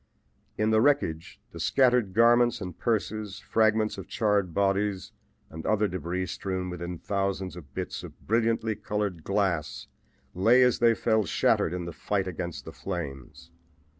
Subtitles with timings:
[0.57, 5.11] In the wreckage, the scattered garments and purses, fragments of charred bodies
[5.51, 9.85] and other debris strewn within thousands of bits of brilliantly colored glass,
[10.33, 13.51] lay as they fell shattered in the fight against the flames.